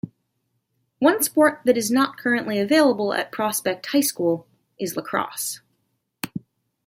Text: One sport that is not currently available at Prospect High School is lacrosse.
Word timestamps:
One 0.97 1.21
sport 1.21 1.61
that 1.65 1.77
is 1.77 1.91
not 1.91 2.17
currently 2.17 2.57
available 2.57 3.13
at 3.13 3.31
Prospect 3.31 3.85
High 3.85 4.01
School 4.01 4.47
is 4.79 4.95
lacrosse. 4.95 5.59